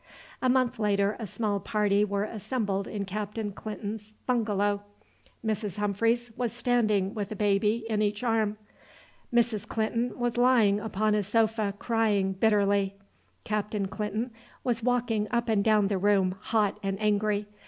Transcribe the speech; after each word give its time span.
A 0.41 0.49
month 0.49 0.79
later 0.79 1.15
a 1.19 1.27
small 1.27 1.59
party 1.59 2.03
were 2.03 2.23
assembled 2.23 2.87
in 2.87 3.05
Captain 3.05 3.51
Clinton's 3.51 4.15
bungalow. 4.25 4.81
Mrs. 5.45 5.77
Humphreys 5.77 6.31
was 6.35 6.51
standing 6.51 7.13
with 7.13 7.31
a 7.31 7.35
baby 7.35 7.85
in 7.87 8.01
each 8.01 8.23
arm. 8.23 8.57
Mrs. 9.31 9.67
Clinton 9.67 10.17
was 10.17 10.37
lying 10.37 10.79
upon 10.79 11.13
a 11.13 11.21
sofa 11.21 11.75
crying 11.77 12.33
bitterly. 12.33 12.95
Captain 13.43 13.87
Clinton 13.87 14.31
was 14.63 14.81
walking 14.81 15.27
up 15.29 15.47
and 15.49 15.63
down 15.63 15.87
the 15.87 15.99
room, 15.99 16.33
hot 16.39 16.79
and 16.81 16.99
angry. 16.99 17.45